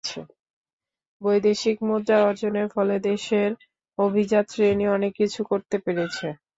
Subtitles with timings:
[1.21, 3.49] বৈদেশিক মুদ্রা অর্জনের ফলে দেশের
[3.97, 6.27] অভিজাত শ্রেণী অনেক কিছু করতে পেরেছে।